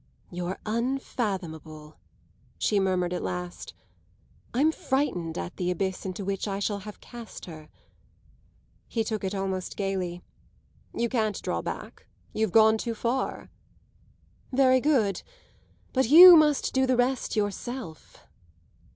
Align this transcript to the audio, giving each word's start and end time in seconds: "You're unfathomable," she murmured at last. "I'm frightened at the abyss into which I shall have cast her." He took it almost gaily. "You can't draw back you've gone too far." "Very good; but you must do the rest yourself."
"You're 0.31 0.57
unfathomable," 0.65 1.99
she 2.57 2.79
murmured 2.79 3.13
at 3.13 3.21
last. 3.21 3.75
"I'm 4.51 4.71
frightened 4.71 5.37
at 5.37 5.57
the 5.57 5.69
abyss 5.69 6.07
into 6.07 6.25
which 6.25 6.47
I 6.47 6.57
shall 6.57 6.79
have 6.79 6.99
cast 7.01 7.45
her." 7.45 7.69
He 8.87 9.03
took 9.03 9.23
it 9.23 9.35
almost 9.35 9.77
gaily. 9.77 10.23
"You 10.95 11.07
can't 11.07 11.39
draw 11.43 11.61
back 11.61 12.07
you've 12.33 12.51
gone 12.51 12.79
too 12.79 12.95
far." 12.95 13.51
"Very 14.51 14.81
good; 14.81 15.21
but 15.93 16.09
you 16.09 16.35
must 16.35 16.73
do 16.73 16.87
the 16.87 16.97
rest 16.97 17.35
yourself." 17.35 18.25